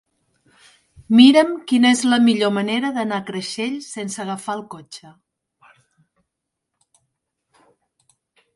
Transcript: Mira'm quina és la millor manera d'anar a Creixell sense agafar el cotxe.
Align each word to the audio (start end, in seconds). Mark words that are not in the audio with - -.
Mira'm 1.19 1.51
quina 1.71 1.91
és 1.95 2.01
la 2.13 2.19
millor 2.29 2.53
manera 2.55 2.91
d'anar 2.95 3.19
a 3.23 3.27
Creixell 3.29 3.77
sense 3.89 4.23
agafar 4.23 4.55
el 4.61 4.65
cotxe. 4.75 5.13